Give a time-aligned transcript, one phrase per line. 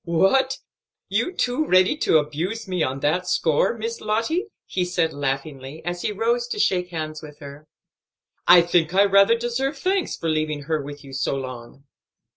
[0.03, 0.57] "What,
[1.09, 6.01] you too ready to abuse me on that score, Miss Lottie?" he said laughingly, as
[6.01, 7.67] he rose to shake hands with her.
[8.47, 11.83] "I think I rather deserve thanks for leaving her with you so long."